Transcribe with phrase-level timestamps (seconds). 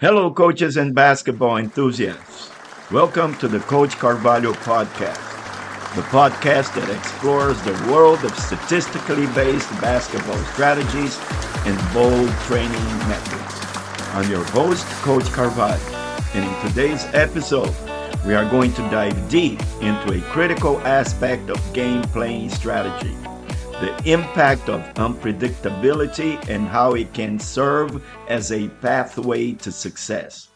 [0.00, 2.52] Hello, coaches and basketball enthusiasts.
[2.92, 5.16] Welcome to the Coach Carvalho Podcast,
[5.96, 11.18] the podcast that explores the world of statistically based basketball strategies
[11.66, 14.14] and bold training methods.
[14.14, 15.74] I'm your host, Coach Carvalho,
[16.32, 17.74] and in today's episode,
[18.24, 23.16] we are going to dive deep into a critical aspect of game playing strategy
[23.80, 30.48] the impact of unpredictability and how it can serve as a pathway to success.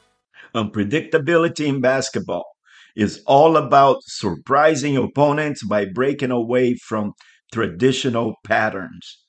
[0.56, 2.44] Unpredictability in basketball
[2.96, 7.12] is all about surprising opponents by breaking away from
[7.52, 9.24] traditional patterns.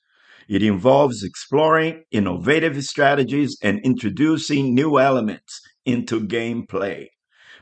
[0.49, 7.09] It involves exploring innovative strategies and introducing new elements into gameplay.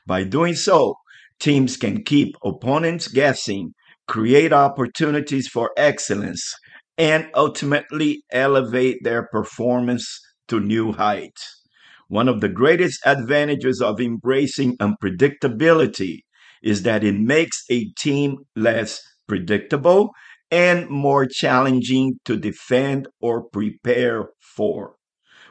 [0.08, 0.96] By doing so,
[1.42, 3.74] teams can keep opponents guessing
[4.12, 6.54] create opportunities for excellence,
[6.98, 11.64] and ultimately elevate their performance to new heights.
[12.10, 16.24] One of the greatest advantages of embracing unpredictability
[16.62, 20.10] is that it makes a team less predictable
[20.52, 24.96] and more challenging to defend or prepare for.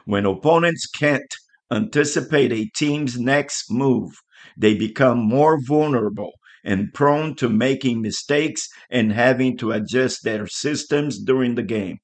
[0.05, 1.33] When opponents can't
[1.71, 4.11] anticipate a team's next move,
[4.55, 11.19] they become more vulnerable and prone to making mistakes and having to adjust their systems
[11.19, 11.97] during the game.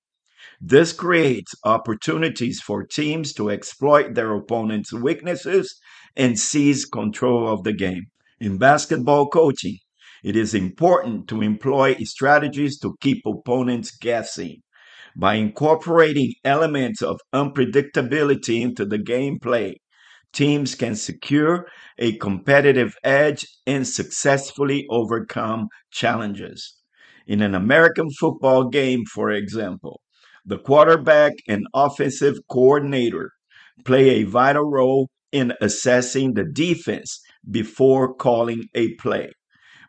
[0.59, 5.79] This creates opportunities for teams to exploit their opponent's weaknesses
[6.15, 8.07] and seize control of the game.
[8.39, 9.77] In basketball coaching,
[10.23, 14.63] it is important to employ strategies to keep opponents guessing.
[15.15, 19.75] By incorporating elements of unpredictability into the gameplay,
[20.37, 26.75] teams can secure a competitive edge and successfully overcome challenges.
[27.25, 29.99] In an American football game, for example,
[30.45, 33.31] the quarterback and offensive coordinator
[33.83, 39.31] play a vital role in assessing the defense before calling a play.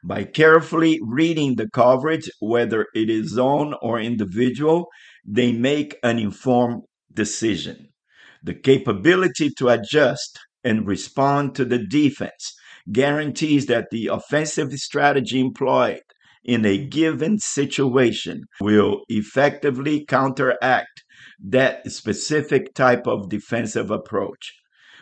[0.03, 4.87] By carefully reading the coverage, whether it is zone or individual,
[5.27, 7.88] they make an informed decision.
[8.43, 12.55] The capability to adjust and respond to the defense
[12.93, 16.01] guarantees that the offensive strategy employed
[16.45, 21.05] in a given situation will effectively counteract
[21.45, 24.55] that specific type of defensive approach.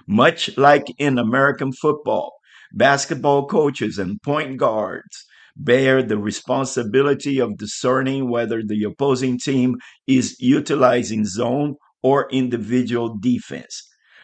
[0.08, 2.32] Much like in American football,
[2.72, 5.24] basketball coaches and point guards
[5.56, 9.76] bear the responsibility of discerning whether the opposing team
[10.06, 11.76] is utilizing zone
[12.06, 13.74] or individual defense.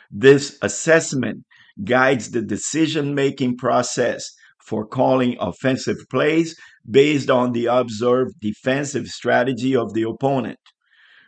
[0.08, 1.38] This assessment
[1.82, 4.22] guides the decision making process
[4.68, 6.54] for calling offensive plays
[6.88, 10.60] based on the observed defensive strategy of the opponent.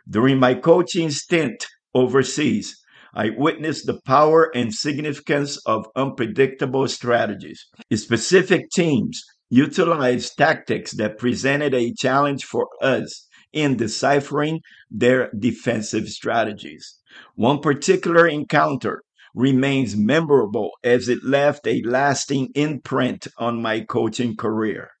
[0.09, 2.73] During my coaching stint overseas,
[3.13, 7.65] I witnessed the power and significance of unpredictable strategies.
[7.93, 14.59] Specific teams utilized tactics that presented a challenge for us in deciphering
[14.91, 16.99] their defensive strategies.
[17.33, 19.01] One particular encounter
[19.33, 24.91] remains memorable as it left a lasting imprint on my coaching career.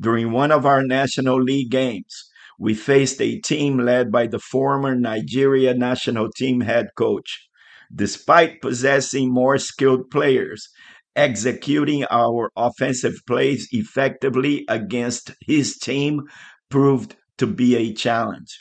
[0.00, 4.94] During one of our National League games, we faced a team led by the former
[4.94, 7.48] Nigeria national team head coach.
[7.94, 10.68] Despite possessing more skilled players,
[11.16, 16.22] executing our offensive plays effectively against his team
[16.70, 18.58] proved to be a challenge.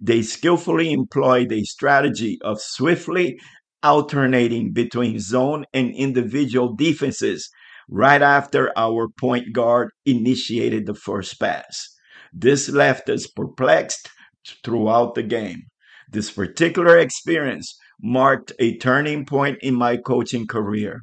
[0.00, 3.38] They skillfully employed a strategy of swiftly
[3.82, 7.48] alternating between zone and individual defenses
[7.88, 11.88] right after our point guard initiated the first pass.
[12.32, 14.08] This left us perplexed
[14.64, 15.62] throughout the game.
[16.08, 21.02] This particular experience marked a turning point in my coaching career.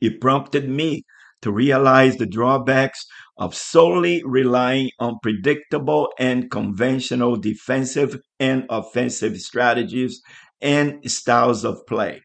[0.00, 1.02] It prompted me
[1.42, 3.04] to realize the drawbacks
[3.36, 10.20] of solely relying on predictable and conventional defensive and offensive strategies
[10.60, 12.20] and styles of play.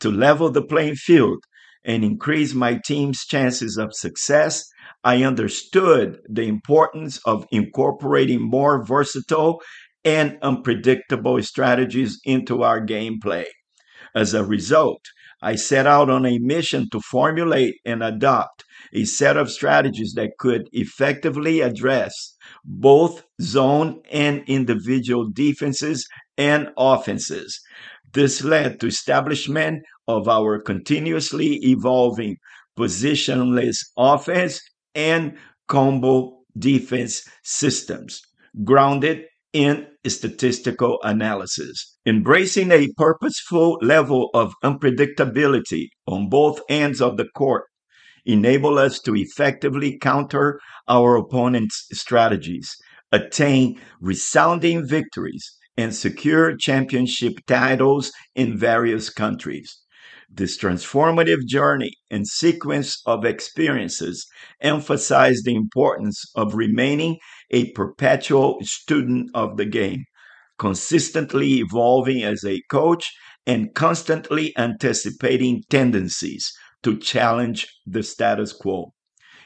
[0.00, 1.44] To level the playing field
[1.84, 4.64] and increase my team's chances of success,
[5.04, 9.60] I understood the importance of incorporating more versatile
[10.04, 13.44] and unpredictable strategies into our gameplay.
[14.14, 15.02] As a result,
[15.42, 20.32] I set out on a mission to formulate and adopt a set of strategies that
[20.38, 26.06] could effectively address both zone and individual defenses
[26.36, 27.60] and offenses.
[28.12, 32.36] This led to establishment of our continuously evolving
[32.78, 34.60] positionless offense
[34.94, 35.36] and
[35.68, 38.20] combo defense systems
[38.64, 41.98] grounded in statistical analysis.
[42.06, 47.64] Embracing a purposeful level of unpredictability on both ends of the court
[48.26, 52.76] enable us to effectively counter our opponent's strategies,
[53.12, 59.79] attain resounding victories, and secure championship titles in various countries.
[60.32, 64.28] This transformative journey and sequence of experiences
[64.60, 67.18] emphasize the importance of remaining
[67.50, 70.04] a perpetual student of the game,
[70.56, 73.12] consistently evolving as a coach
[73.44, 76.52] and constantly anticipating tendencies
[76.84, 78.92] to challenge the status quo.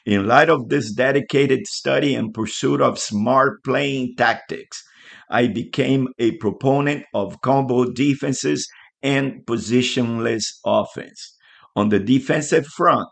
[0.04, 4.84] In light of this dedicated study and pursuit of smart playing tactics,
[5.30, 8.68] I became a proponent of combo defenses
[9.04, 11.36] and positionless offense.
[11.76, 13.08] On the defensive front,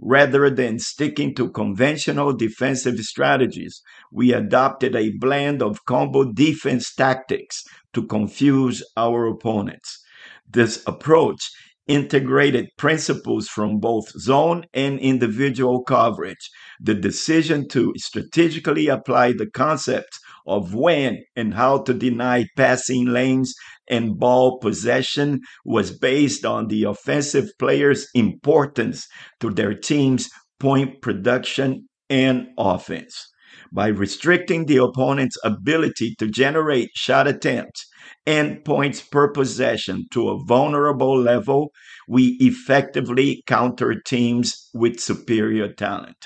[0.00, 3.80] rather than sticking to conventional defensive strategies,
[4.12, 7.62] we adopted a blend of combo defense tactics
[7.92, 10.02] to confuse our opponents.
[10.50, 11.50] This approach
[11.86, 16.50] integrated principles from both zone and individual coverage.
[16.80, 20.17] The decision to strategically apply the concept
[20.48, 23.54] of when and how to deny passing lanes
[23.88, 29.06] and ball possession was based on the offensive players' importance
[29.40, 30.28] to their team's
[30.58, 33.28] point production and offense.
[33.72, 37.86] By restricting the opponent's ability to generate shot attempts
[38.26, 41.70] and points per possession to a vulnerable level,
[42.08, 46.16] we effectively counter teams with superior talent.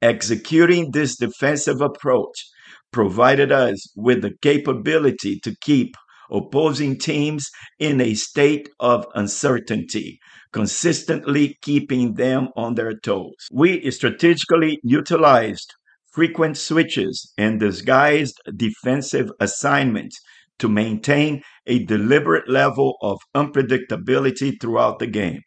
[0.00, 2.46] Executing this defensive approach
[2.92, 5.94] provided us with the capability to keep
[6.30, 10.18] opposing teams in a state of uncertainty,
[10.52, 13.48] consistently keeping them on their toes.
[13.52, 15.74] We strategically utilized
[16.12, 20.18] frequent switches and disguised defensive assignments
[20.58, 25.40] to maintain a deliberate level of unpredictability throughout the game.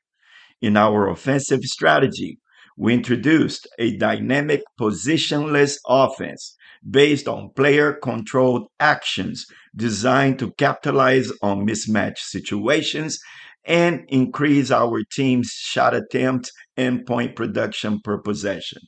[0.61, 2.39] In our offensive strategy,
[2.77, 6.55] we introduced a dynamic positionless offense
[6.89, 13.19] based on player controlled actions designed to capitalize on mismatch situations
[13.65, 18.81] and increase our team's shot attempt and point production per possession.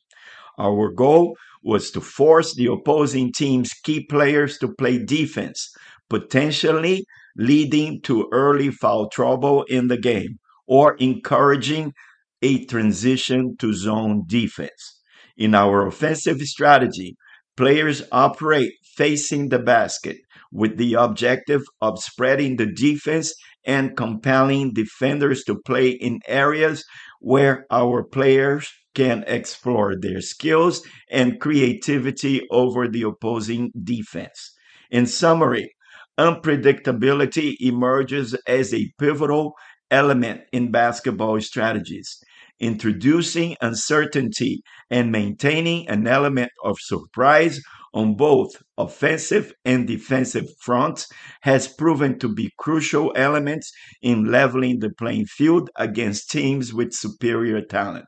[0.59, 5.71] Our goal was to force the opposing team's key players to play defense,
[6.09, 7.05] potentially
[7.37, 11.93] leading to early foul trouble in the game or encouraging
[12.41, 15.01] a transition to zone defense.
[15.37, 17.17] In our offensive strategy,
[17.57, 20.17] Players operate facing the basket
[20.51, 23.33] with the objective of spreading the defense
[23.65, 26.83] and compelling defenders to play in areas
[27.21, 34.53] where our players can explore their skills and creativity over the opposing defense.
[34.91, 35.73] In summary,
[36.19, 39.53] unpredictability emerges as a pivotal
[39.91, 42.19] element in basketball strategies
[42.59, 47.61] introducing uncertainty and maintaining an element of surprise
[47.93, 51.07] on both offensive and defensive fronts
[51.41, 53.71] has proven to be crucial elements
[54.01, 58.05] in leveling the playing field against teams with superior talent.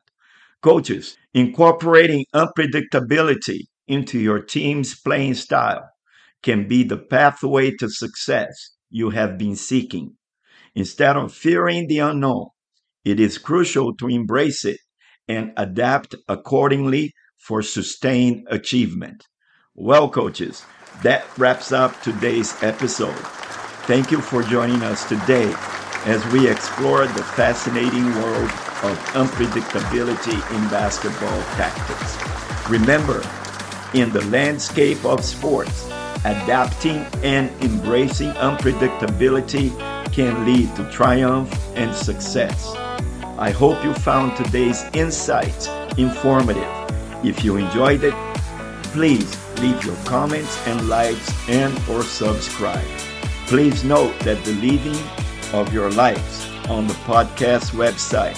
[0.62, 5.88] Coaches, incorporating unpredictability into your team's playing style
[6.42, 10.17] can be the pathway to success you have been seeking.
[10.78, 12.46] Instead of fearing the unknown,
[13.04, 14.78] it is crucial to embrace it
[15.26, 19.26] and adapt accordingly for sustained achievement.
[19.74, 20.62] Well, coaches,
[21.02, 23.18] that wraps up today's episode.
[23.88, 25.52] Thank you for joining us today
[26.04, 28.50] as we explore the fascinating world
[28.84, 32.70] of unpredictability in basketball tactics.
[32.70, 33.20] Remember,
[33.94, 35.86] in the landscape of sports,
[36.24, 39.72] adapting and embracing unpredictability
[40.18, 42.74] can lead to triumph and success.
[43.38, 46.68] I hope you found today's insights informative.
[47.24, 48.14] If you enjoyed it,
[48.90, 52.84] please leave your comments and likes and or subscribe.
[53.46, 54.98] Please note that the living
[55.52, 58.36] of your likes on the podcast website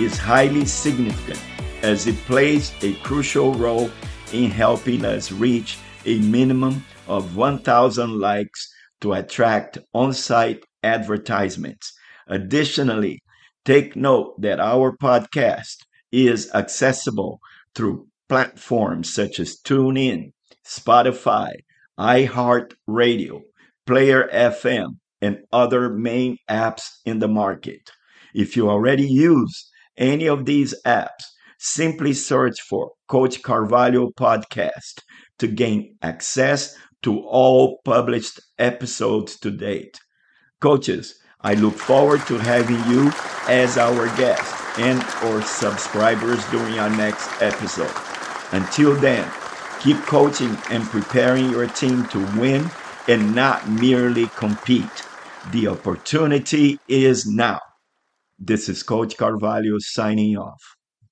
[0.00, 1.40] is highly significant
[1.82, 3.92] as it plays a crucial role
[4.32, 11.92] in helping us reach a minimum of 1,000 likes to attract on site advertisements.
[12.28, 13.22] Additionally,
[13.64, 15.76] Take note that our podcast
[16.10, 17.38] is accessible
[17.76, 20.32] through platforms such as TuneIn,
[20.66, 21.52] Spotify,
[21.96, 23.42] iHeartRadio,
[23.86, 27.92] Player FM, and other main apps in the market.
[28.34, 31.22] If you already use any of these apps,
[31.60, 35.02] simply search for Coach Carvalho Podcast
[35.38, 40.00] to gain access to all published episodes to date.
[40.62, 43.10] Coaches, I look forward to having you
[43.48, 47.90] as our guest and or subscribers during our next episode.
[48.52, 49.28] Until then,
[49.80, 52.70] keep coaching and preparing your team to win
[53.08, 55.02] and not merely compete.
[55.50, 57.58] The opportunity is now.
[58.38, 60.62] This is Coach Carvalho signing off.